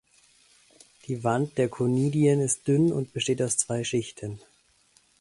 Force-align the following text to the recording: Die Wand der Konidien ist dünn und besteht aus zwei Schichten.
Die 1.05 1.23
Wand 1.23 1.59
der 1.59 1.69
Konidien 1.69 2.41
ist 2.41 2.67
dünn 2.67 2.91
und 2.91 3.13
besteht 3.13 3.39
aus 3.39 3.57
zwei 3.57 3.83
Schichten. 3.83 4.41